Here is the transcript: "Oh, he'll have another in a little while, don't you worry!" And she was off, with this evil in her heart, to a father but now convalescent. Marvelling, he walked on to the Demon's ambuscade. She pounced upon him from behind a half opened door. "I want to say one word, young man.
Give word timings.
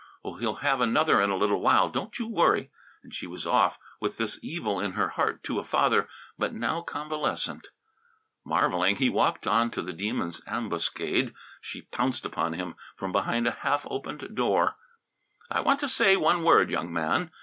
"Oh, 0.25 0.37
he'll 0.37 0.55
have 0.65 0.81
another 0.81 1.21
in 1.21 1.29
a 1.29 1.35
little 1.37 1.61
while, 1.61 1.87
don't 1.87 2.17
you 2.17 2.25
worry!" 2.25 2.71
And 3.03 3.13
she 3.13 3.27
was 3.27 3.45
off, 3.45 3.77
with 3.99 4.17
this 4.17 4.39
evil 4.41 4.79
in 4.79 4.93
her 4.93 5.09
heart, 5.09 5.43
to 5.43 5.59
a 5.59 5.63
father 5.63 6.09
but 6.39 6.55
now 6.55 6.81
convalescent. 6.81 7.67
Marvelling, 8.43 8.95
he 8.95 9.11
walked 9.11 9.45
on 9.45 9.69
to 9.69 9.83
the 9.83 9.93
Demon's 9.93 10.41
ambuscade. 10.47 11.35
She 11.61 11.83
pounced 11.83 12.25
upon 12.25 12.53
him 12.53 12.73
from 12.95 13.11
behind 13.11 13.45
a 13.45 13.51
half 13.61 13.85
opened 13.91 14.35
door. 14.35 14.75
"I 15.51 15.61
want 15.61 15.79
to 15.81 15.87
say 15.87 16.17
one 16.17 16.41
word, 16.43 16.71
young 16.71 16.91
man. 16.91 17.29